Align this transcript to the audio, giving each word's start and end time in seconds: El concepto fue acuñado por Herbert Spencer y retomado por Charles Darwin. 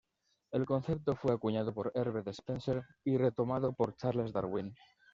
El 0.51 0.65
concepto 0.65 1.15
fue 1.15 1.31
acuñado 1.31 1.75
por 1.75 1.91
Herbert 1.93 2.27
Spencer 2.29 2.81
y 3.03 3.17
retomado 3.17 3.73
por 3.73 3.95
Charles 3.95 4.33
Darwin. 4.33 4.73